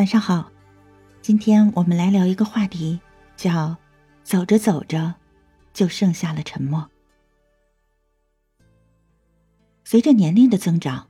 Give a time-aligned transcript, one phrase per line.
[0.00, 0.50] 晚上好，
[1.20, 2.98] 今天我们来聊一个话题，
[3.36, 3.76] 叫
[4.24, 5.16] “走着走着，
[5.74, 6.90] 就剩下了沉默”。
[9.84, 11.06] 随着年龄的增长，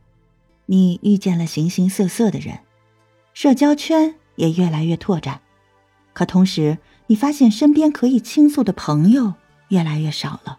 [0.67, 2.59] 你遇见了形形色色的人，
[3.33, 5.41] 社交圈也越来越拓展，
[6.13, 6.77] 可同时，
[7.07, 9.35] 你发现身边可以倾诉的朋友
[9.69, 10.59] 越来越少了。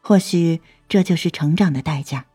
[0.00, 2.26] 或许这就是成长的代价。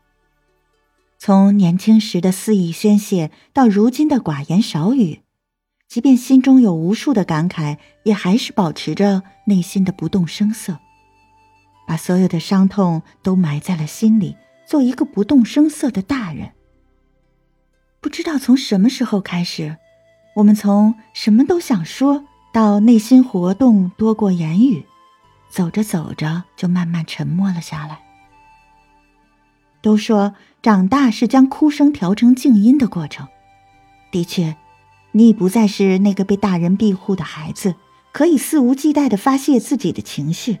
[1.26, 5.22] 从年轻时的肆意宣泄，到如今的寡言少语，
[5.88, 10.80] 即便心中有无数的感慨，也还是保持着内心的不动声色，
[11.86, 16.52] 把所有的伤痛都埋在了心里，做一个不动声色的大人。
[18.02, 19.78] 不知道从什么时候开始，
[20.36, 24.84] 我们从什么都想说到内心活动多过言语，
[25.48, 28.03] 走着走着就慢慢沉默了下来。
[29.84, 33.28] 都说长大是将哭声调成静音的过程。
[34.10, 34.56] 的确，
[35.12, 37.74] 你已不再是那个被大人庇护的孩子，
[38.10, 40.60] 可以肆无忌惮的发泄自己的情绪。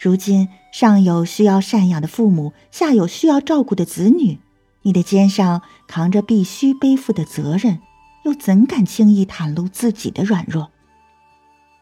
[0.00, 4.40] 如今，上有需要赡养的父母，下有需要照顾的子女，
[4.82, 7.78] 你的肩上扛着必须背负的责任，
[8.24, 10.72] 又怎敢轻易袒露自己的软弱？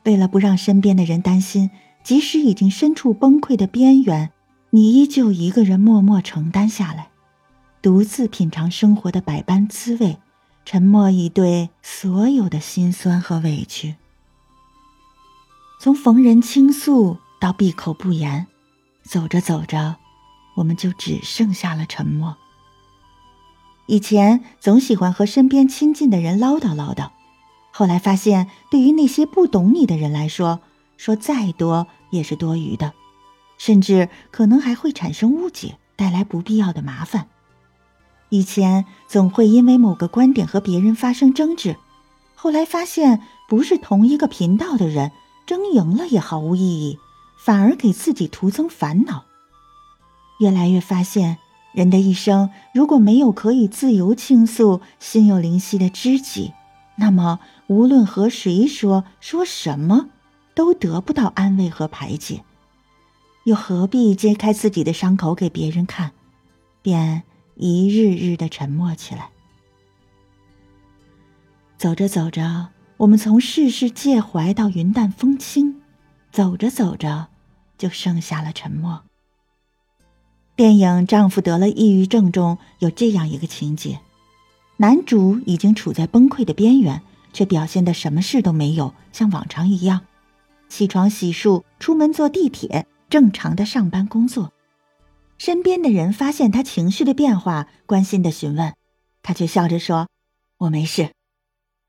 [0.05, 1.70] 为了不让身边的人担心，
[2.05, 4.31] 即使已经身处崩溃的边缘。
[4.72, 7.08] 你依旧一个人默默承担下来，
[7.82, 10.18] 独自品尝生活的百般滋味，
[10.64, 13.96] 沉默以对所有的辛酸和委屈。
[15.80, 18.46] 从逢人倾诉到闭口不言，
[19.02, 19.96] 走着走着，
[20.54, 22.36] 我们就只剩下了沉默。
[23.88, 27.10] 以前总喜欢和身边亲近的人唠叨唠叨，
[27.72, 30.60] 后来发现，对于那些不懂你的人来说，
[30.96, 32.92] 说再多也是多余的。
[33.61, 37.28] 甚至可能还会产生误解，带来不必要的麻烦。
[38.30, 41.77] 以前总会因为某个观点和别人发生争执，
[42.34, 45.12] 后来发现不是同一个频道的人，
[45.44, 46.98] 争赢了也毫无意义，
[47.37, 49.26] 反而给自己徒增烦恼。
[50.38, 51.37] 越来越发现，
[51.75, 56.54] 人的一生如果没有可以自由倾诉、心有灵犀的知己，
[56.97, 60.09] 那么无论和谁说说什么，
[60.54, 62.42] 都得不到安慰和排解。
[63.45, 66.12] 又何必揭开自己的伤口给别人看，
[66.83, 67.23] 便
[67.56, 69.31] 一日日的沉默起来。
[71.78, 72.69] 走着走着，
[72.99, 75.81] 我们从世事介怀到云淡风轻，
[76.31, 77.28] 走着走着，
[77.78, 79.03] 就剩下了沉默。
[80.55, 84.01] 电影《丈夫得了抑郁症》中有这样一个情节：
[84.77, 87.01] 男主已经处在崩溃的边缘，
[87.33, 90.03] 却表现的什么事都没有，像往常一样，
[90.69, 92.87] 起床洗漱，出门坐地铁。
[93.10, 94.53] 正常的上班工作，
[95.37, 98.72] 身边的人发现他情绪的变化，关心的询问，
[99.22, 100.09] 他却笑着说
[100.59, 101.10] ：“我没事。”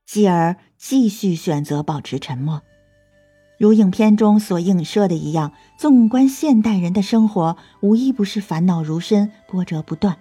[0.04, 2.62] 继而继续选择保持沉默。
[3.56, 10.18] 如影片中所映射的一样，纵观现代人的生活，无一不是烦恼如深，波折不断。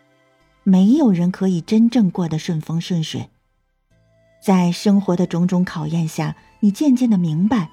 [0.64, 3.32] 没有人可以真正过得顺风顺水。
[4.44, 7.72] 在生活的种种考验下，你渐渐的明白。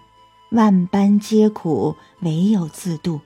[0.50, 3.20] 万般皆苦，唯有自渡。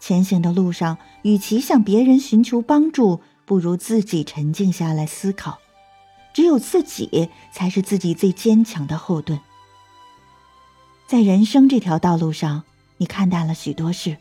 [0.00, 5.58] 前行的路上，与其向别人寻求帮助，不如自己沉静下来思考。
[6.32, 9.40] 只有自己才是自己最坚强的后盾。
[11.06, 12.62] 在人生这条道路上，
[12.98, 14.16] 你看淡了许多事，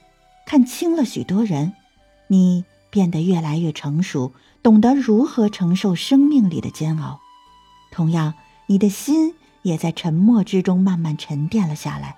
[0.46, 1.74] 看清了许多人，
[2.28, 4.34] 你变得越来越成熟，
[4.64, 7.20] 懂得如何承受生命里的煎熬。
[7.92, 8.34] 同样，
[8.66, 9.36] 你的心。
[9.68, 12.18] 也在沉默之中慢慢沉淀了下来，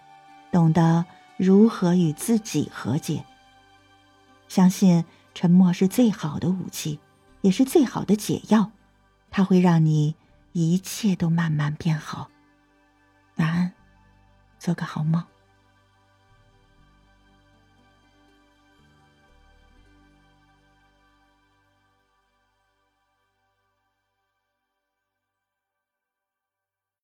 [0.51, 1.03] 懂得
[1.35, 3.25] 如何与自己和解。
[4.47, 6.99] 相信沉默是最好的武器，
[7.41, 8.69] 也是最好的解药，
[9.31, 10.15] 它会让你
[10.51, 12.29] 一切都慢慢变好。
[13.37, 13.71] 晚安，
[14.59, 15.23] 做个好梦。